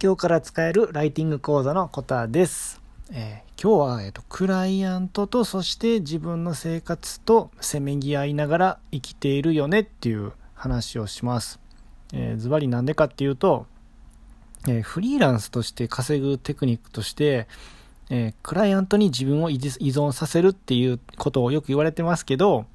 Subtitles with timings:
[0.00, 2.80] 今日から使えるライティング講座のコタです。
[3.10, 11.58] えー、今日は、えーと、クライアントとそして自分の生活とせめぎ合いながら生きているよねっていう話をします。
[12.12, 13.66] え、ズバリなんでかっていうと、
[14.68, 17.48] えー、フリーランスとして稼ぐテクニックとして、
[18.08, 22.66] えー、クライアントに自分を依存させるっていうことをよく言われてますけど、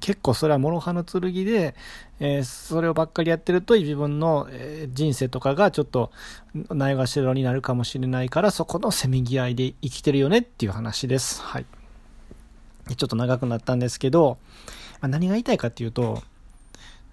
[0.00, 1.74] 結構それは諸刃の剣で、
[2.20, 6.12] えー、それをばっかりやってると自分の、え、人生とかがちょっと
[6.54, 11.42] ないがしろになるかもしれないからそこのせめぎ合いで生きてるよねっていう話です。
[11.42, 11.66] はい。
[12.96, 14.38] ちょっと長くなったんですけど、
[15.00, 16.22] まあ、何が言いたいかっていうと、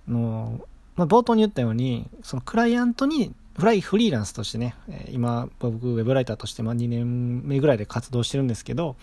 [0.07, 0.61] あの
[0.95, 4.75] まあ、冒頭に言ったように、そのクライアントにフライフリーランスとしてね、
[5.09, 8.95] 今僕ウェブライターとしてま2年目ぐらいで活動してるんですけど、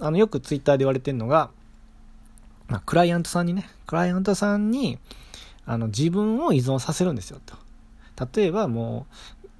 [0.00, 1.50] あのよくツイッターで言われてるのが、
[2.68, 4.98] まあ、クライアントさんにね、クライアントさんに、
[5.66, 7.56] あの、自分を依存させるんですよ、と。
[8.38, 9.06] 例えばも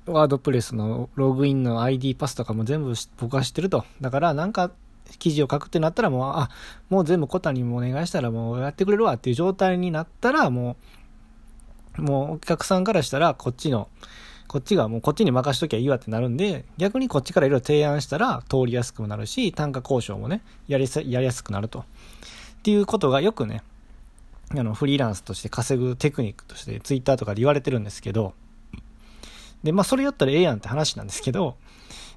[0.06, 3.84] う、ワードプレスのログインの ID パスとかも全部僕は知ってると。
[4.00, 4.70] だからなんか
[5.18, 6.50] 記事を書くってなったらもう、あ、
[6.90, 10.76] もう全部コタにもお願いしたらもうやってくれるわっていう状態になったらも
[11.98, 13.88] う、もうお客さんからしたらこっちの、
[14.46, 21.84] こっちがもうこっちに任しときゃいいわってなるんで、逆にこっちからいろいろ提案したら通りやすくもなるし、単価交渉もね、やりやすくなると。
[22.64, 23.62] っていうことがよくね、
[24.52, 28.32] あの、フリーランスとして稼ぐテクニックとしてツイッターとかで言われてるんですけど、
[29.62, 31.58] で、まあそれやったらええやんって話なんですけど、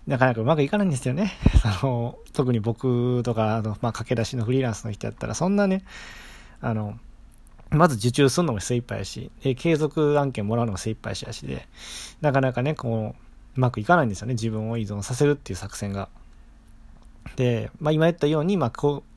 [0.08, 1.34] なかなかうまくいかないんですよね。
[1.66, 5.84] あの、特に僕とか、あの、まあ駆け出しのフリーランスの人やったら、そんなね、
[6.62, 6.98] あの、
[7.70, 11.68] まず受注するのも精一杯やし、で、継続案件もらうのも精一杯やしで、
[12.22, 14.36] なかなかね、こう、うまくいかないんですよね。
[14.36, 16.08] 自分を依存させるっていう作戦が。
[17.36, 19.17] で、まあ今言ったように、まあこう、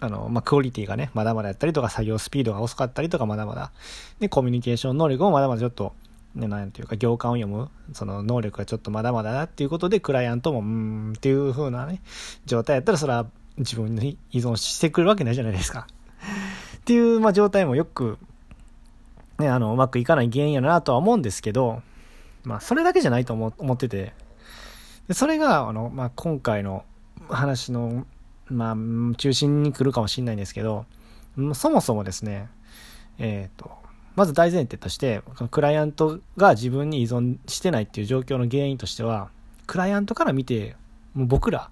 [0.00, 3.72] あの、まあ、クオリティがね、まだまだやったりとか、作業スピードが遅かったりとか、まだまだ、
[4.20, 5.94] で、コミュニケーション能力もまだまだちょっと、
[6.34, 12.00] ね、なんていうか、行間を読む、その能力がちょっとまだまだだっていうことで、クライアントも、うーん、っていう風なね、
[12.44, 15.86] 状態やったら、それは自分に依存してくるわけないじゃないですか。
[16.76, 18.18] っていう、まあ、状態もよく、
[19.38, 21.82] ね、あの、うまくいかない原因やなとは思うんですけど、
[22.42, 24.12] まあ、それだけじゃないと思思ってて、
[25.08, 26.84] でそれが、あの、まあ、今回の
[27.28, 28.06] 話の
[28.48, 30.86] まあ、中心に来るかもしれないんですけど、
[31.54, 32.48] そもそもですね、
[33.18, 33.70] えっ、ー、と、
[34.16, 39.30] まず大前提として、クライアントが自分に依存してないっていう状況の原因としては、
[39.66, 40.76] クライアントから見て、
[41.14, 41.70] もう僕ら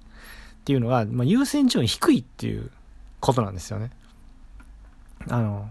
[0.61, 2.71] っていうのが、まあ、優先順位低いっていう
[3.21, 3.91] ことなんですよね。
[5.29, 5.71] あの、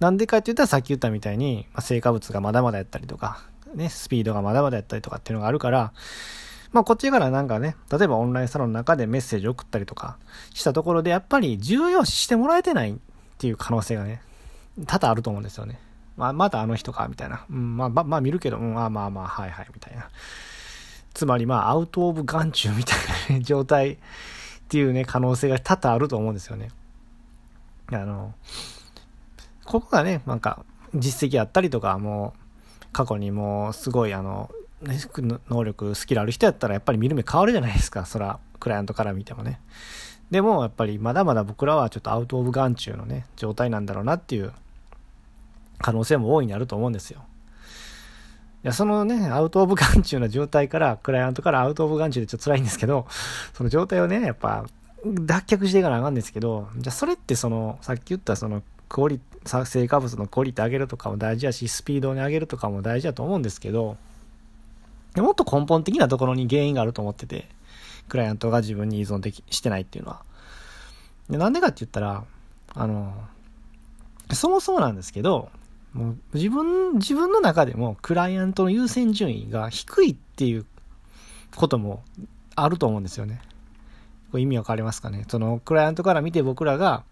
[0.00, 3.42] なんでかって言ったらさっき言ったみたいに、まあ、成果物がまだまだやったりとか、
[3.74, 5.92] ね、スピードがまだまだやったりとかっていうのがあるから、
[6.72, 10.18] まあこっちからなんかね、例えばオンラインサロンの中でメッセージ送ったりとか
[10.52, 12.96] したところでやっぱり重要視してもらえてないっ
[13.38, 14.20] ていう可能性がね、
[14.86, 15.80] 多々あると思うんですよね。
[16.16, 17.44] まあまだあの人か、みたいな。
[17.48, 20.10] うん、まあまあ、まあ見るけど、うん、まあまあまあ、はいはい、みたいな。
[21.14, 22.98] つまりまあアウトオブ眼中みたい
[23.30, 23.98] な、ね、 状態っ
[24.68, 26.70] ていうね、可能性が多々あると思うんですよね。
[27.92, 28.34] あの、
[29.64, 30.64] ここがね、なんか
[30.94, 34.50] 実績あったりとか、もう過去にもうすごいあの、
[34.82, 38.06] 能力、スキルある人やったらやっぱり見る目変わるじゃないですか。
[38.06, 39.60] そら、クライアントから見てもね。
[40.30, 44.52] でも、やっぱりまだまだ僕らはちょっとアウトオブ眼中のね、状態なんだろうなっていう
[45.78, 47.24] 可能性も大いにあると思うんですよ。
[48.64, 53.06] いや、そのね、アウトオブ眼中の状態から、クライアントからアウトオブ眼中でちょっと辛いんですけど、
[53.54, 54.66] その状態をね、やっぱ、
[55.04, 63.96] 脱却していかなあかんですけど、じゃあそれってその、さっき言ったその、クオリ、成果物のクオリティ上げるとかも大事やし、スピードに上げるとかも大事だと思うんですけど、
[65.18, 67.48] でもっと根本的なところに原因があると思ってて、
[68.08, 70.22] クライアントが自分に依存できしてないっていうのは。
[71.28, 72.24] で、なんでかって言ったら、
[72.72, 73.12] あの、
[74.32, 75.50] そもそもなんですけど、
[75.92, 80.64] もう自分、自分の中でもクライアントの優先順位が低いっていう
[81.56, 82.04] ことも
[82.54, 83.40] あると思うんですよね。
[84.30, 85.24] これ意味わかりますかね？
[85.26, 87.02] そのクライアントから見て僕らが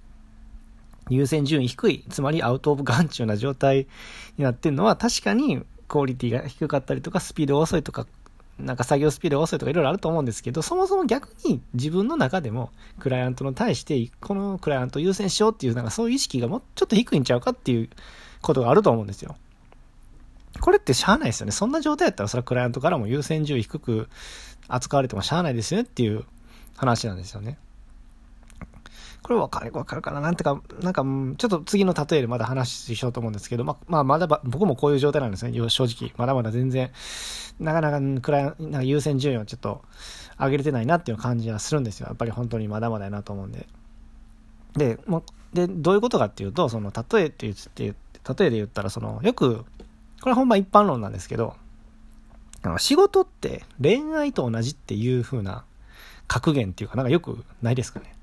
[1.08, 3.88] 優先順位低い、つまりアウトオブ眼中な状態
[4.38, 8.06] になってるのは確かにクオリティが低かったりとか、スピード遅いとか、
[8.58, 17.88] なんか作業スピードが遅いとかいろいろあると思うんですけど、そもそも逆に自分の中でもクライアントに対して、このクライアントを優先しようっていう、なんかそういう意識がもうちょっと低いんちゃうかっていう
[18.42, 19.36] ことがあると思うんですよ。
[20.60, 21.52] これってしゃあないですよね。
[21.52, 24.08] そんな状態やったらそれはクライアントからも優先順位低く
[24.68, 26.24] 扱われてもしゃあないですよねっていう
[26.76, 27.58] 話なんですよね。
[29.26, 30.20] これわかる、わかるかな？
[30.20, 35.68] なんてか、なんか、ちょっと次の例えでまだ話しようと思うんですけど、まあ、まあ、まだ、僕もこういう状態なんですね。
[35.68, 36.12] 正直。
[36.16, 36.92] まだまだ全然、
[37.58, 39.82] なかなか、くらい、なんか優先順位をちょっと
[40.38, 42.06] 上げれてないなっていう感じはするんですよ。
[42.06, 43.66] やっぱり本当にまだまだやなと思うんで。
[44.76, 49.64] で、もで、どういうことかっていうと、その、例えって言って、例えで言ったら、その、よく、
[50.20, 51.56] これ本番一般論なんですけど、
[52.62, 55.64] あの仕事って恋愛と同じっていう風な
[56.26, 58.15] 格言っていうかなんかよくないですかね？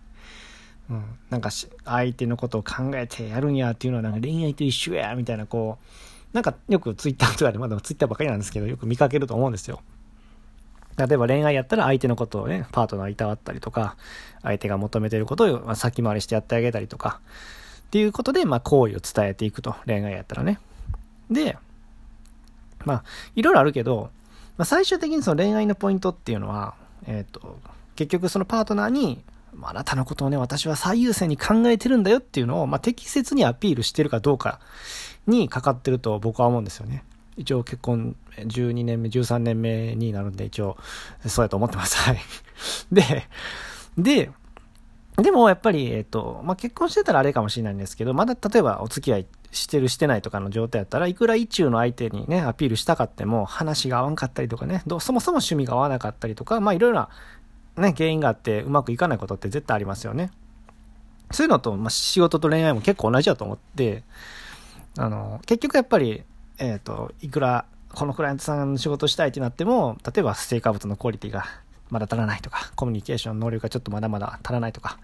[1.30, 1.50] なんか
[1.86, 9.82] 相手のことを考えてやるんやっていうのはなんか恋愛と一緒やみたいなこうなんかよくツイッターとかでまだツイッターばかりなんですけどよく見かけると思うんですよ。
[10.98, 13.98] 例えば恋愛やったら相手のことをね、パートナーいたわったりとか、
[14.44, 17.20] 相手が求めてることを先回りしてやってあげたりとか、
[17.88, 19.76] っていうことで、まあ、好意を伝えていくと。
[19.86, 20.60] 恋愛やったらね。
[21.30, 21.58] で、
[22.86, 23.04] まあ、
[23.36, 24.12] いろいろあるけど、
[24.58, 26.76] まあ、最終的にその恋愛のポイントっていうのは、
[27.08, 27.58] えっ、ー、と、
[27.96, 29.24] 結局そのパートナーに、
[29.62, 34.60] あなたのことをね、私は最優先に考えてるんだよっていうのを、まあ、適切にアピールしてるかどうか
[35.28, 37.04] にかかってると僕は思うんですよね。
[37.38, 40.78] 一応結婚12年目、13年目になるんで、一応、
[41.26, 41.98] そうやと思ってます。
[41.98, 42.20] はい。
[42.92, 43.28] で、
[43.98, 44.32] で、
[45.18, 57.10] でもやっぱり、えっ、と、まあ、結婚してたらあれかもしれないんですけど、まだ例えばお付き合いしてるしてないとかの状態やったらいくら意中の相手にねアピールしたかっても話が合わんかったりとかねどそもそも趣味が合わなかったりとかまあいろいろな
[57.82, 60.32] ね原因があってうまくいかないことって絶対ありますよね
[61.32, 64.04] そういうのと、まあ、仕事と恋愛も結構同じだと思って
[64.98, 66.24] あの結局やっぱり
[66.60, 71.46] えっ、ー、といくらこのクライアントさんの仕事したいってなっても例えば成果物のクオリティが
[71.90, 74.98] まだ足らないとかコミュニケーション能力がちょっとまだまだ足らないとか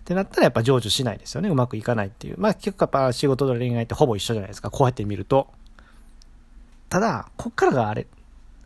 [0.00, 1.48] ってなったらやっぱ成就しないですよね。
[1.50, 2.36] うまくいかないっていう。
[2.38, 4.70] まあ結構やっぱ仕事と恋愛ってほぼ一緒じゃないですか。
[4.70, 5.48] こうやって見ると。
[6.88, 8.06] ただ、こっからがあれ、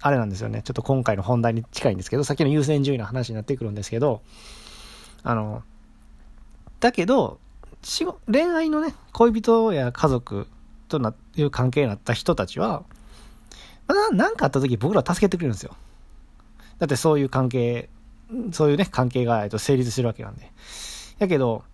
[0.07, 0.61] あれなんですよね。
[0.63, 4.21] ちょっと今回の本題に近いんですけど、さっきの優先順位の話になってくるんですけど、
[5.23, 5.63] あの、
[6.79, 7.39] だけど、
[8.31, 10.47] 恋愛のね、恋人や家族
[10.89, 12.85] とないう関係になった人たちは、
[14.13, 15.75] 何かあった時僕ら助けてくれるんですよ。
[16.79, 17.89] だってそういう関係、
[18.53, 20.53] そういうね、関係が成立してるわけなんで。
[21.19, 21.65] やけど、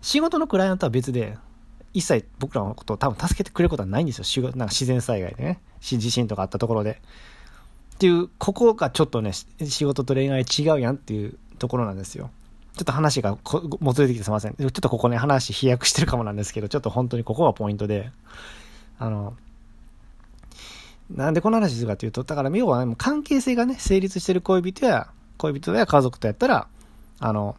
[0.00, 1.38] 仕事のクライアントは別で、
[1.94, 4.44] 一切僕らのことを多分助けてくれることはないんですよ。
[4.44, 5.60] なんか自然災害でね。
[5.80, 7.00] 地震とかあったところで。
[7.94, 12.30] っていう、ここがちょっとね、仕事と恋愛違うやんっていうところなんですよ。
[12.74, 13.36] ちょっと話が
[13.80, 14.54] もつれてきてすいません。
[14.54, 18.12] ちょっとここね、話飛躍してるかもなんですけど、ちょっと本当にここがポイントで、
[18.98, 19.36] あの、
[21.10, 26.68] なんでこの話するかというと、だから要は、ね、関係性がね、成立してる恋人や、恋人や家族とやったら、
[27.18, 27.56] あの、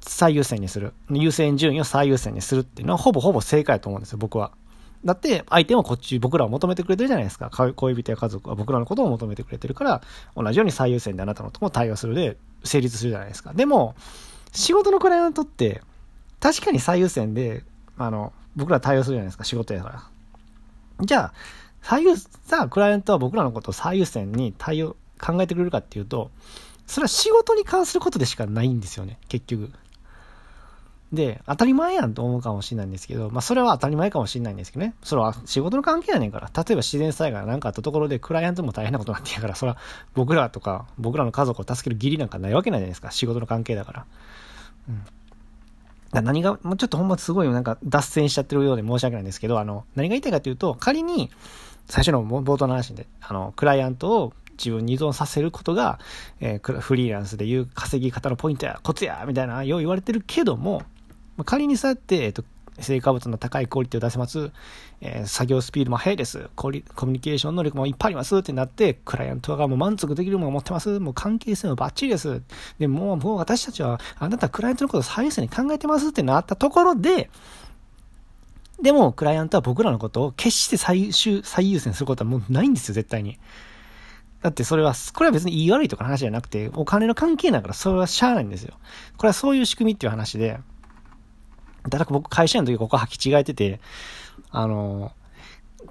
[0.00, 0.92] 最優先にする。
[1.10, 4.52] 優先順位を最優先にするっていうのはほぼほぼ正解だと思うんですよ、僕は。
[5.04, 7.50] だって、相手もこっち、僕らを求めてくれてるじゃないですか。
[7.50, 10.02] 恋人や家族は僕らのことを求めてくれてるから、
[10.36, 13.52] 同じように最優先であなたのとも対応するで、成立するじゃないですか。
[13.52, 13.94] でも、
[14.52, 15.82] 仕事のクライアントって、
[16.40, 17.62] 確かに最優先で、
[17.96, 20.02] あの、僕ら対応するじゃないですか、仕事やから。
[21.00, 21.32] じゃあ、
[21.82, 26.30] 最優、さあ、クライアントは僕らのことを最優先に対応、考えてくれるかっていうと、
[26.86, 29.70] それは仕事に関することでしかないんですよね、結局。
[31.12, 34.94] で、当たり前やんと思うかもしれないんですけど、まあそれは当たり前かもしれないんですけどね。
[35.02, 36.50] それは仕事の関係やねんから。
[36.54, 39.78] 例えば自然災害なんかあったところでクライアントも大変なことになってやから、それは
[40.14, 43.10] 僕らとか僕らの家族を助ける義理なんかないわけないじゃないですか。
[43.10, 44.06] 仕事の関係だから。
[44.88, 45.02] うん。
[46.12, 51.30] だ何が、もうちょっとほんますごいなんか脱線しちゃってるようで申し訳ないんですけど、あの、何が言いたいかというと、仮に、
[51.86, 55.98] 最初の冒頭の話で、あの、クライアントを自分に依存させることが、
[56.40, 60.82] えー、フリーランスでいう稼ぎ方のポイントや、コツや、みたいな、よう言われてるけども、
[61.38, 62.44] まあ、仮にそうやって、えっと、
[62.80, 64.50] 成果物の高いクオリティを出せます。
[65.00, 66.48] えー、作業スピードも速いです。
[66.56, 70.98] コミュニケーション能力もいっぱいありますってなって、クライアントがもう満足できるものを持ってます。
[70.98, 72.42] もう関係性もバッチリです。
[72.78, 77.30] で、もう、もう私たちは、あなたクライアントのことを最優先に考えてますってなったところで、
[78.82, 83.38] でも、クライアントは僕らのことを決して最終、最優先することはもうないんですよ、絶対に。
[84.42, 88.74] だってそれは、これは別に言い悪いとかの話じゃなくて、お金の関係だからそれはしゃあないんですよ。
[89.16, 90.60] これはそういう仕組みっていう話で、
[91.88, 93.80] だから僕会社員の時ここ履き違えてて、
[94.50, 95.12] あの、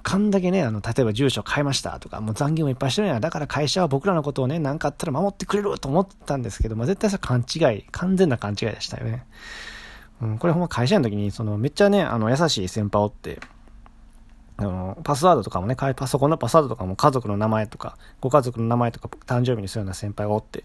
[0.02, 3.20] かんだけね、あの、例えば住所変えましたとか、もう残業もいっぱいしてるんや。
[3.20, 9.26] だから会社は僕らのことをね、何かあったら守ってくれると思ったんですけど、まあ、絶対それ勘違い、完全な勘違いでしたよね。
[10.20, 13.40] うん、これほんま会社員の時に、その、めっちゃね、あの、優しい先輩おって、
[14.56, 20.64] あの、パスワードとかもね、パソコンのパスワードとかも家族の名前とか、ご家族の名前とか誕生日にするような先輩がおって、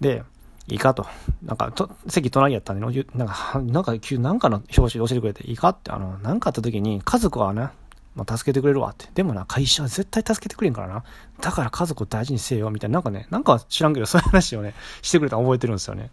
[0.00, 0.24] で、
[0.68, 1.06] いいかと。
[1.42, 7.68] なんか、と、席隣やったんで、なんか、なんか、急、なんかの表紙で教えてくれて、いいかって、あの、なんかあった時に、家族はね、
[8.16, 9.08] まあ、助けてくれるわって。
[9.14, 11.04] でもな、会社は絶対助けてくれんからな。
[11.40, 16.10] だから家族を大事にせよ、みたいな、なんかね、なんか知らんけど、そういう話をね、してくれたの覚えてるんですよね。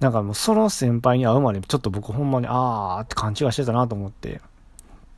[0.00, 4.40] なんかもう、その先輩に会うまで、ちょっと僕ほんまに、あーって勘違いしてたなと思って、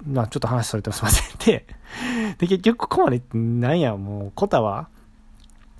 [0.04, 1.38] まあ、ちょっと話されてすいません。
[1.46, 1.66] で、
[2.38, 4.88] で、結局ここまで、なんや、もう、コタは、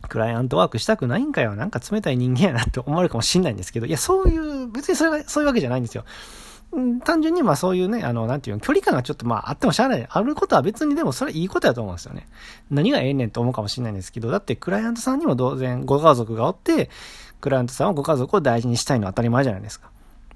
[0.09, 1.57] クライアントワークしたくないんかよ。
[1.57, 6.05] なんか冷たい人間やなって思われるかもしんないんですけど、いや、そういう、別にそれが、そういうわけじゃないんですよ。
[7.05, 10.07] 単純にまあそういうね、あの、なんていうの、距離感がちょっとまああってもしゃあない。
[10.09, 12.27] あることは別にでもそれいいことやと思うんですよね。
[12.71, 16.91] 何がええねんと思うかもしれないんですけど、だってクライアントさんにも当然ご家族がおって、
[17.41, 19.91] クライアントさんはご家族を大事にしたいのは当たり前じゃないですか。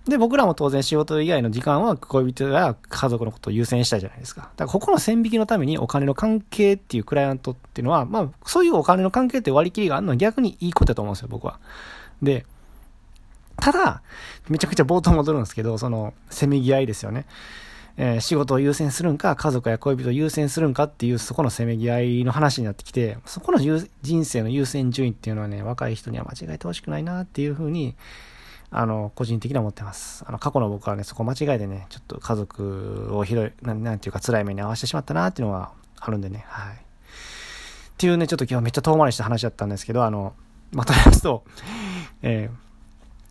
[0.07, 4.42] で、僕らも当然仕事以外の時間は恋人や家族のことを優先したいじゃないですか。
[4.42, 11.61] だからここの線引きのためにお金の関係っていうクライアントっていうのは、まあ、そういうお金の関係って割り切りがあるのは逆にいいことだと思うんですよ、僕は。
[12.23, 12.47] で、
[13.61, 14.02] ただ、
[14.49, 17.26] めちゃくちゃ冒頭戻るんですけど、その、せめぎ合いですよね。
[17.97, 27.95] えー、仕事を優先するんか、家族や恋人を優先するんかっていう、そこのせめぎ合いの話になってきて、そこの人生の優先順位っていうのはね、若い人には間違えてほしくないなっていうふうに、
[28.73, 30.25] あの、個人的には思ってます。
[30.27, 36.75] あの、過去の僕はね、そこ間違えてね、ちょっと家族をひどい、ななんていうか辛い目に遭わせてしまったなっていうのはあるんでね、はい。
[36.75, 36.79] っ
[37.99, 40.35] ていうね、ちょっと今日めっちゃ遠回りした話だったんですけど、あの、
[40.73, 41.45] まとめますと、
[42.23, 42.49] え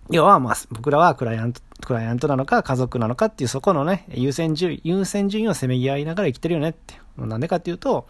[0.10, 6.96] ー、要は、まあ、僕らはクライアント、クライアントなのか家族なのかっていうそこのね、優先順位、優先順位をせめぎ合いながら生きてるよねって。
[7.18, 8.08] なんでかっていうと、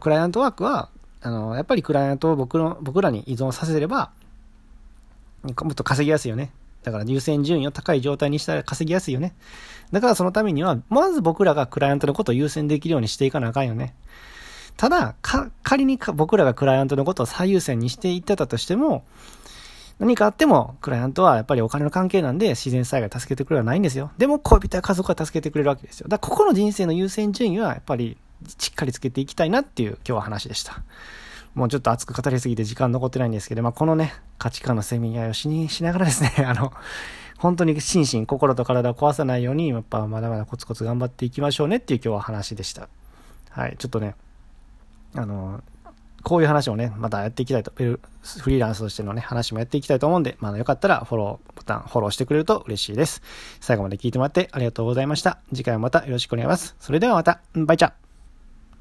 [0.00, 0.88] クライアントワークは、
[1.22, 4.10] あの、やっぱりクライアントを僕の、僕らに依存させれば、
[5.42, 6.52] もっと稼ぎやすいよね。
[6.82, 9.34] だから優先順位を高い状態にしたら稼ぎやすいよね。
[9.92, 13.94] だからそのためには、まず僕らがクライアントのことを優先できるようにしていかなあかんよね。
[14.76, 15.14] ただ、
[15.62, 19.04] 仮に僕らがクライアントのことを最優先にしていってたとしても、
[19.98, 24.10] 何かあっても、クライアントはやっぱりお金の関係なんで自然災害助けてくれはないんですよ。
[24.16, 26.08] でも恋人や家族は助けてくれるわけですよ。
[26.08, 28.16] だからここの人生の優先順位はやっぱり
[28.58, 30.82] しっかりつけていきたいなっていう今日は話でした。
[31.54, 36.72] もうちょっと熱く語りすぎて時間残ってないんですけど、まあ、このね、価値観のせめぎ合いをしにしながらですね、 あの、
[37.38, 42.88] 本当に心身、心と体を壊さないように、やっぱまだまだコツコツ頑張っていきましょうねっていう今日は話でした。
[43.50, 44.14] はい、ちょっとね、
[45.14, 45.62] あの、
[46.22, 47.98] こういう話をね、またやっていきたいと、フ
[48.50, 53.22] リーランスとしてのね、話もやっていきたいと思うんで、まあ、よかったらフォローボタン、フォローしてくれると嬉しいです。
[53.60, 55.38] 最後まで聞いてもらってありがとうございました。
[55.48, 56.76] 次回もまたよろしくお願いします。
[56.78, 57.92] それではまた、バイチャ